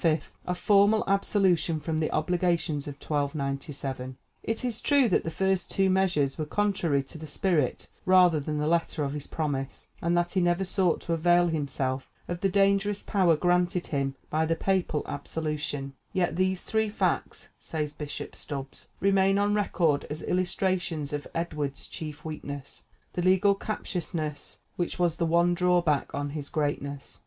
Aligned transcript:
a 0.47 0.55
formal 0.55 1.03
absolution 1.07 1.79
from 1.79 1.99
the 1.99 2.09
obligations 2.11 2.87
of 2.87 2.95
1297. 2.95 4.17
It 4.41 4.65
is 4.65 4.81
true 4.81 5.07
that 5.07 5.23
the 5.23 5.29
first 5.29 5.69
two 5.69 5.91
measures 5.91 6.39
were 6.39 6.45
contrary 6.47 7.03
to 7.03 7.19
the 7.19 7.27
spirit 7.27 7.87
rather 8.03 8.39
than 8.39 8.57
the 8.57 8.65
letter 8.65 9.03
of 9.03 9.13
his 9.13 9.27
promise, 9.27 9.85
and 10.01 10.17
that 10.17 10.31
he 10.31 10.41
never 10.41 10.65
sought 10.65 11.01
to 11.01 11.13
avail 11.13 11.49
himself 11.49 12.09
of 12.27 12.41
the 12.41 12.49
dangerous 12.49 13.03
power 13.03 13.35
granted 13.35 13.85
him 13.85 14.15
by 14.31 14.43
the 14.43 14.55
papal 14.55 15.03
absolution, 15.05 15.93
yet 16.13 16.35
these 16.35 16.63
three 16.63 16.89
facts, 16.89 17.49
says 17.59 17.93
Bishop 17.93 18.35
Stubbs, 18.35 18.87
"remain 18.99 19.37
on 19.37 19.53
record 19.53 20.05
as 20.09 20.23
illustrations 20.23 21.13
of 21.13 21.27
Edward's 21.35 21.85
chief 21.85 22.25
weakness, 22.25 22.85
the 23.13 23.21
legal 23.21 23.53
captiousness, 23.53 24.61
which 24.77 24.97
was 24.97 25.17
the 25.17 25.27
one 25.27 25.53
drawback 25.53 26.11
on 26.15 26.31
his 26.31 26.49
greatness." 26.49 27.19